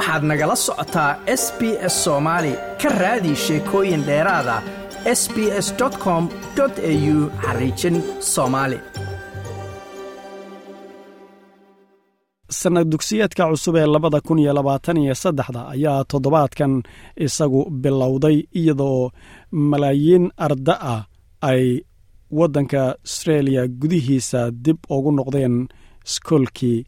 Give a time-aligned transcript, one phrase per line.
[0.00, 1.10] waxaad nagala socotaa
[1.42, 1.60] s b
[1.92, 4.56] s soomaali ka raadi sheekooyin dheeraada
[5.20, 5.68] s b s
[6.04, 6.22] com
[6.60, 7.96] au xariijin
[8.32, 8.78] soomaali
[12.60, 16.72] sanad dugsiyeedka cusub ee labada kun iyo labaatan iyo saddexda ayaa toddobaadkan
[17.26, 19.10] isagu bilowday iyadoo
[19.70, 21.02] malaayiin arda ah
[21.50, 21.64] ay
[22.38, 25.54] waddanka astreeliya gudihiisa dib ugu noqdeen
[26.08, 26.78] iskoolkii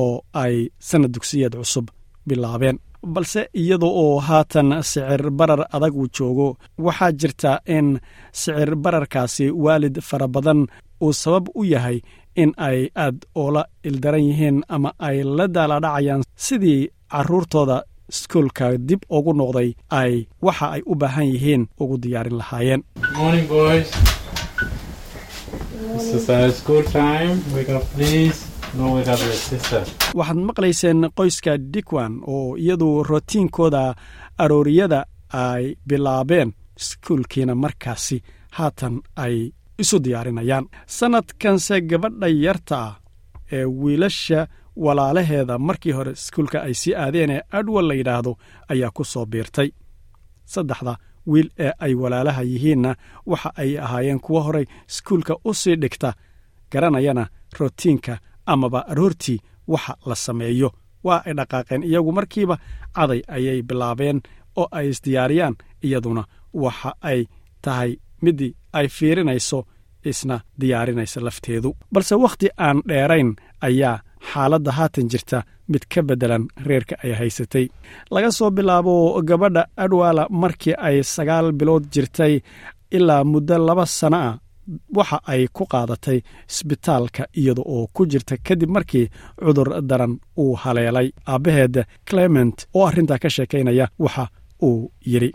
[0.00, 0.12] oo
[0.42, 0.54] ay
[0.88, 1.86] sanad dugsiyeed cusub
[2.28, 2.78] bilaabeen.
[3.14, 6.48] Balse iyada oo haatan sicir barar adag uu joogo
[6.86, 7.86] waxaa jirta in
[8.32, 10.60] sicir bararkaasi waalid fara badan
[11.04, 11.98] uu sabab u yahay
[12.42, 16.80] in ay aad oola ildaran yihiin ama ay la daaladhacayaan sidii
[17.12, 17.76] carruurtooda
[18.12, 19.70] iskuolka dib ugu noqday
[20.00, 20.12] ay
[20.46, 22.82] waxa ay u baahan yihiin ugu diyaarin lahaayeen
[30.18, 33.94] waxaad maqlayseen qoyska dikwan oo iyadu rotiinkooda
[34.38, 35.00] arooriyada
[35.32, 38.22] ay bilaabeen iskuolkiina markaasi
[38.58, 39.36] haatan ay
[39.78, 40.66] isu diyaarinayaan.
[40.86, 42.94] Sannadkanse gabadha yarta ah
[43.52, 44.46] ee wiilasha
[44.84, 48.32] walaalaheeda markii hore iskuulka ay sii aadeen ee adwal la yidhaahdo
[48.68, 49.70] ayaa ku soo biirtay.
[50.44, 52.94] Saddexda wiil ee ay walaalaha yihiinna
[53.26, 56.12] waxa ay ahaayeen kuwo horey iskuulka u sii dhigta
[56.72, 57.26] garanayana
[57.58, 58.18] rotiinka
[58.52, 59.38] amaba aroortii
[59.72, 60.68] waxa la sameeyo.
[61.06, 62.56] Waa ay dhaqaaqeen iyagu markiiba
[62.96, 64.18] caday ayay bilaabeen
[64.60, 65.54] oo ay isdiyaariyaan
[65.86, 66.22] iyaduna
[66.64, 67.20] waxa ay
[67.64, 67.90] tahay
[68.22, 69.58] midii ay fiirinayso
[70.10, 71.70] isna diyaarinaysa lafteedu.
[71.92, 73.30] Balse wakhti aan dheerayn
[73.68, 73.96] ayaa
[74.32, 75.38] xaaladda haatan jirta
[75.72, 77.66] mid ka beddelan reerka ay haysatay.
[78.10, 78.94] Laga soo bilaabo
[79.28, 82.34] gabadha adwaala markii ay sagaal bilood jirtay
[82.96, 84.34] ilaa muddo laba sanno ah
[84.98, 86.18] waxa ay ku qaadatay
[86.50, 89.06] isbitaalka iyada oo ku jirta kadib markii
[89.44, 91.08] cudur daran uu haleelay.
[91.26, 94.24] Aabbaheed clement oo arrintaa ka sheekaynaya waxa
[94.62, 95.30] uu yidhi.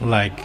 [0.00, 0.44] Like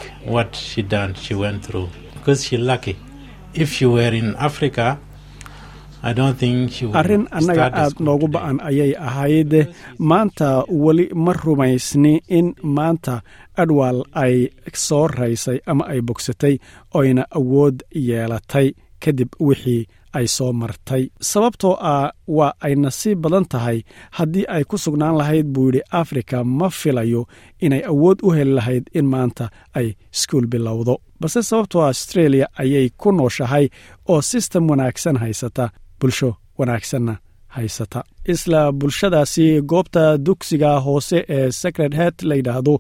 [6.04, 9.54] arrin annaga aad noogu ba'an ayay ahayd.
[10.10, 10.50] Maanta
[10.84, 12.48] weli ma rumaysni in
[12.78, 13.22] maanta
[13.62, 14.36] adwal ay
[14.74, 16.56] soo raysay ama ay bogsatay
[17.00, 18.68] oyna awood yeelatay
[19.04, 19.82] kadib wixii
[20.18, 21.04] ay soo martay.
[21.32, 23.78] Sababtoo ah waa ay nasiib badan tahay
[24.18, 27.22] haddii ay ku sugnaan lahayd buu yidhi afrika ma filayo
[27.66, 29.46] inay awood u heli lahayd in maanta
[29.80, 30.96] ay iskuul bilowdo.
[31.20, 33.66] Balse sababtoo ah astreeliya ayay ku nooshahay
[34.12, 35.70] oo sistem wanaagsan haysata
[36.02, 37.18] bulsho wanaagsanna
[37.48, 38.04] haysata.
[38.26, 42.80] Isla bulshadaasi goobta dugsiga hoose ee sacred head la yidhaahdo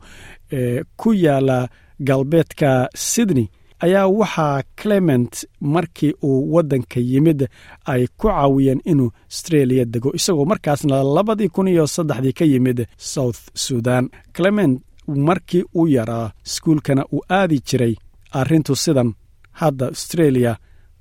[0.52, 1.70] ee ku yaalla
[2.08, 3.48] galbeedka sydney
[3.80, 7.48] ayaa waxaa clement markii uu waddanka yimid
[7.86, 13.40] ay ku caawiyeen inuu astreeliya dego isagoo markaasna labadii kun iyo saddexdii ka yimid south
[13.54, 14.10] sudan.
[14.34, 17.96] Clement markii uu yaraa iskuulkana uu aadi jiray
[18.32, 19.14] arrintu sidan
[19.52, 20.58] hadda astreeliya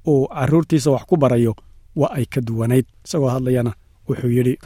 [0.07, 1.55] uu carruurtiisa wax ku barayo
[1.97, 3.73] waa ay ka duwanayd isagoo hadlayana
[4.09, 4.59] wuxuu yidhi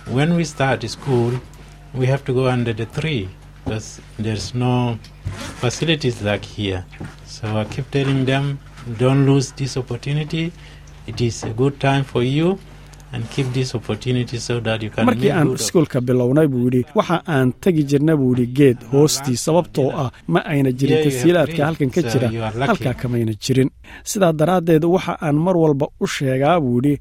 [15.05, 19.89] Markii aan iskuulka bilownay buu yidhi waxa aan tegi jirna buu yidhi geed hoostii sababtoo
[20.03, 22.29] ah ma ayna jirin tasiilaadka halkan ka so jira
[22.69, 23.71] halkaa kamayna jirin.
[24.11, 26.95] Sidaa daraaddeed waxa aan mar walba u sheegaa buu yidhi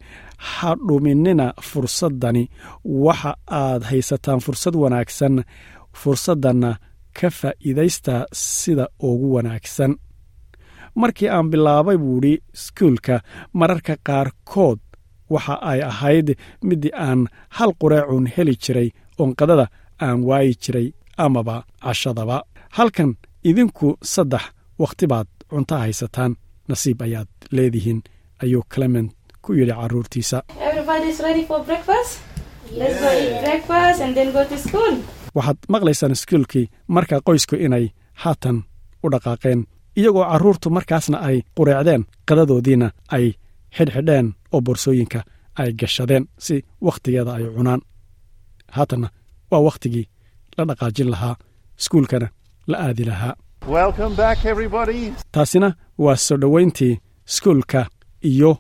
[0.52, 2.44] ha dhuminina fursaddani
[3.06, 3.32] waxa
[3.62, 5.36] aad haysataan fursad wanaagsan
[6.02, 6.72] fursaddanna
[7.18, 9.92] ka faa'iidaysta sida ugu wanaagsan.
[11.02, 13.16] Markii aan bilaabay buu idhi iskuulka
[13.60, 14.80] mararka qaarkood
[15.34, 16.28] waxa ay ahayd
[16.68, 17.22] middii aan
[17.58, 18.90] hal qureecun heli jiray
[19.22, 19.66] oonqadada
[20.06, 20.88] aan waayi jiray
[21.26, 22.38] amaba cashadaba
[22.78, 23.12] halkan
[23.50, 24.44] idinku saddex
[24.82, 26.32] wakhti baad cunto haysataan
[26.70, 28.00] nasiib ayaad leedihiin
[28.44, 29.10] ayuu clement
[29.44, 30.38] ku yidhi carruurtiisa
[30.70, 32.12] Everybody's ready for breakfast?
[32.80, 34.94] Let's go eat breakfast and then go to school.
[35.38, 36.66] waxaad maqlaysaan iskuulkii
[36.96, 37.86] marka qoysku inay
[38.24, 38.58] haatan
[39.04, 39.60] u dhaqaaqeen
[40.00, 43.26] iyagoo carruurtu markaasna ay qureecdeen qadadoodiina ay
[43.78, 45.20] xidhxidheen oo boorsooyinka
[45.62, 46.56] ay gashadeen si
[46.86, 47.82] wakhtigeeda ay cunaan.
[48.76, 49.08] Haatanna
[49.52, 50.06] waa wakhtigii
[50.58, 51.36] la dhaqaajin lahaa
[51.80, 52.28] iskuulkana
[52.72, 53.34] la aadi lahaa.
[55.32, 57.00] Taasina waa soo dhowayntii
[57.30, 57.86] iskuulka
[58.24, 58.52] iyo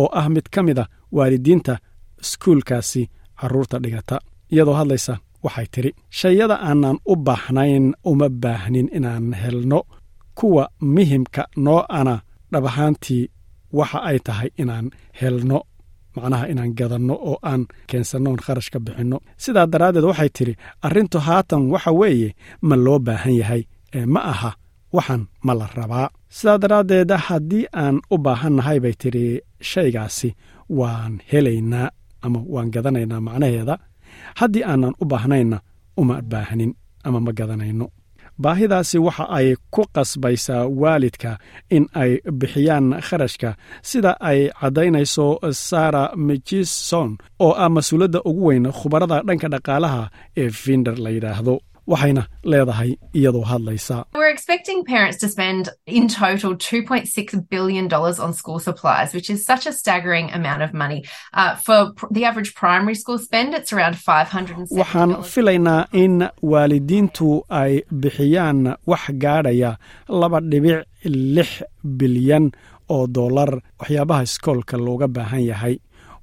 [0.00, 0.84] oo ah mid ka mid a
[1.16, 1.74] waalidiinta
[2.22, 3.02] iskuulkaasi
[3.40, 4.16] carruurta dhigata
[4.52, 5.90] iyadoo hadlaysa waxay tidhi
[6.20, 9.80] shayada aanan u baahnayn uma baahnin inaan helno.
[10.38, 12.14] Kuwa muhimka noo ana
[12.52, 13.24] dhab ahaantii
[13.78, 14.86] waxa ay tahay inaan
[15.20, 15.58] helno
[16.16, 19.18] macnaha inaan gadanno oo aan keensannoon kharash ka bixinno.
[19.42, 20.54] Sidaa daraaddeed waxay tidhi
[20.86, 22.28] arrintu haatan waxa weeye
[22.68, 23.62] ma loo baahan yahay
[23.98, 24.50] ee ma aha
[24.96, 26.08] waxan ma la rabaa.
[26.36, 29.26] Sidaa daraaddeed haddii aan u baahannahay bay tidhi
[29.70, 30.28] shaygaasi
[30.78, 31.88] waan helaynaa
[32.24, 33.74] ama waan gadanaynaa macnaheeda
[34.40, 35.58] haddii aanan u baahnayna
[36.00, 36.72] uma baahnin
[37.06, 37.86] ama ma gadanayno.
[38.42, 41.32] Baahidaasi waxa ay ku qasbaysaa waalidka
[41.76, 43.50] in ay bixiyaan kharashka
[43.88, 45.26] sida ay caddaynayso
[45.68, 47.10] sara michison
[47.44, 50.02] oo ah mas'uuladda ugu weyn khubarada dhanka dhaqaalaha
[50.42, 51.54] ee finder la yidhaahdo
[51.86, 57.86] waxayna leedahay iyadoo hadlaysa We're expecting parents to spend in total $2.6 billion
[58.26, 61.00] on school supplies, which is such a staggering amount of money.
[61.34, 64.68] Uh, for pr- the average primary school spend, it's around $570.
[64.82, 69.70] waxaan filaynaa in waalidiintu ay bixiyaan wax gaadhaya
[70.08, 70.84] laba dhibic
[71.36, 71.48] lix
[72.00, 72.50] bilyan
[72.88, 73.50] oo dollar
[73.80, 75.74] waxyaabaha iskoolka looga baahan yahay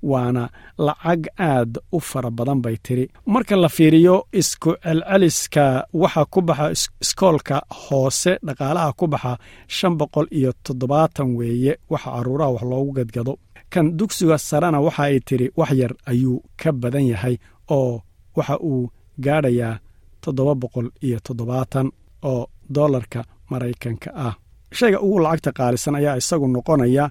[0.04, 3.06] waana lacag aad u fara badan bay tiri.
[3.26, 9.38] Marka la fiiriyo isku celceliska waxa ku baxa is- iskoolka hoose dhaqaalaha ku baxa
[9.68, 13.34] shan boqol iyo toddobaatan weeye waxa caruuraha wax loogu gadgado.
[13.74, 17.36] Kan dugsiga sarena waxa ay tiri wax yar ayuu ka badan yahay
[17.78, 18.02] oo
[18.38, 18.90] waxa uu
[19.26, 19.80] gaadhayaa
[20.24, 21.88] toddoba boqol iyo toddobaatan
[22.24, 24.34] oo dollarka maraykanka ah.
[24.78, 27.06] Shayga ugu lacagta qaalisan ayaa isagu noqonaya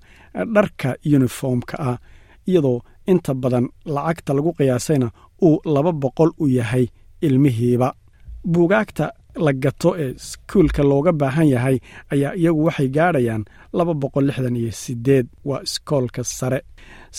[0.55, 1.97] dharka yuniformka ah
[2.51, 2.79] iyadoo
[3.13, 5.09] inta badan lacagta lagu qiyaasayna
[5.47, 6.87] uu laba boqol u yahay
[7.27, 7.89] ilmihiiba.
[8.53, 9.07] Buugaagta
[9.45, 11.77] la gato ee iskuulka looga baahan yahay
[12.13, 13.43] ayaa iyagu waxay gaadhayaan
[13.79, 16.61] laba boqol lixdan iyo siddeed waa iskoolka sare.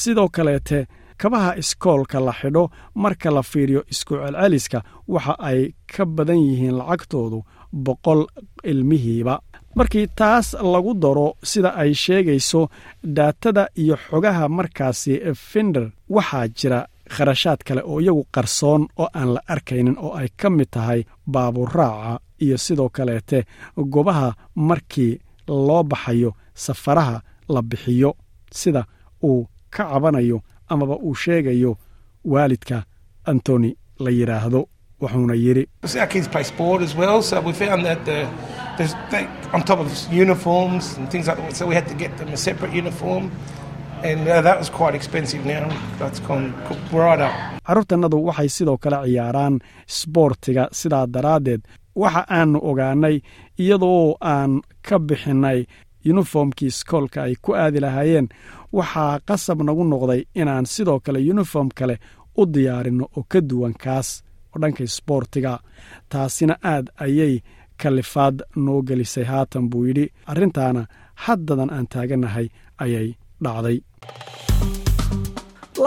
[0.01, 0.79] Sidoo kaleete
[1.21, 2.63] kabaha iskoolka la xidho
[3.03, 4.79] marka la fiiriyo isku celceliska
[5.13, 5.59] waxa ay
[5.93, 7.39] ka badan yihiin lacagtoodu
[7.85, 8.21] boqol
[8.71, 9.35] ilmihiiba
[9.75, 12.61] markii taas lagu daro sida ay sheegayso
[13.03, 15.13] daatada iyo xogaha markaasi
[15.49, 15.85] finder
[16.15, 16.79] waxaa jira
[17.15, 21.01] kharashaad kale oo iyagu qarsoon oo aan la arkaynin oo ay ka mid tahay
[21.33, 23.39] baaburraaca iyo sidoo kaleete
[23.93, 27.21] gobaha markii loo baxayo safaraha
[27.53, 28.11] la bixiyo
[28.59, 28.81] sida
[29.23, 30.37] uu ka cabanayo
[30.71, 31.71] amaba uu sheegayo
[32.31, 32.77] waalidka
[33.25, 33.69] antoni
[34.03, 34.61] la yidhaahdo
[35.01, 35.63] wuxuuna yidhi
[38.79, 42.15] There's they, on top of uniforms and things like that, so we had to get
[42.17, 43.23] them a separate uniform,
[44.03, 44.41] and uh,
[48.27, 49.59] waxay sidoo kale ciyaaraan
[49.97, 51.61] sboortiga sidaa daraaddeed.
[51.95, 53.19] Waxa aanu ogaanay
[53.59, 55.59] iyadoo aan ka bixinnay
[56.05, 58.29] yuniformkii iskoolka ay ku aadi lahaayeen
[58.71, 61.95] waxaa qasab nagu noqday inaan sidoo kale yuniform kale
[62.37, 64.23] u diyaarinno oo ka duwan kaas
[64.55, 65.59] oo dhanka sboortiga
[66.09, 67.35] taasina aad ayay
[67.81, 69.25] kalifaad noo gelisay.
[69.31, 70.83] Haatan buu yidhi arrintaana
[71.25, 72.47] haddadan aan taagannahay
[72.83, 73.07] ayay
[73.43, 73.77] dhacday.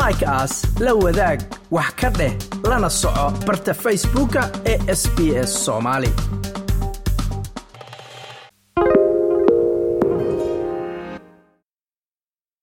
[0.01, 0.53] Like as
[0.85, 1.39] la wadaag
[1.77, 2.33] wax ka dheh
[2.71, 5.19] lana soco barta facebooka ee sb
[5.51, 5.53] s